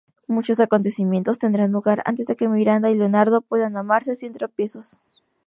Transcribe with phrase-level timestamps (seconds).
[0.25, 4.97] Muchos acontecimientos tendrán lugar antes de que Miranda y Leonardo puedan amarse sin tropiezos.